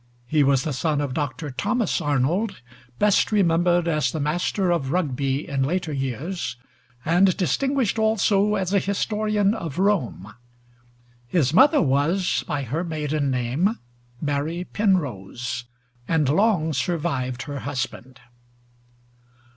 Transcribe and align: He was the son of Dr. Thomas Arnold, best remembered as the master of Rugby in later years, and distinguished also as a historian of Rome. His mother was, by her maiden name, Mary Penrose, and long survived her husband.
He 0.25 0.41
was 0.43 0.63
the 0.63 0.73
son 0.73 0.99
of 0.99 1.13
Dr. 1.13 1.51
Thomas 1.51 2.01
Arnold, 2.01 2.59
best 2.97 3.31
remembered 3.31 3.87
as 3.87 4.11
the 4.11 4.19
master 4.19 4.71
of 4.71 4.91
Rugby 4.91 5.47
in 5.47 5.61
later 5.61 5.93
years, 5.93 6.55
and 7.05 7.37
distinguished 7.37 7.99
also 7.99 8.55
as 8.55 8.73
a 8.73 8.79
historian 8.79 9.53
of 9.53 9.77
Rome. 9.77 10.33
His 11.27 11.53
mother 11.53 11.83
was, 11.83 12.43
by 12.47 12.63
her 12.63 12.83
maiden 12.83 13.29
name, 13.29 13.77
Mary 14.19 14.63
Penrose, 14.63 15.65
and 16.07 16.27
long 16.27 16.73
survived 16.73 17.43
her 17.43 17.59
husband. 17.59 18.21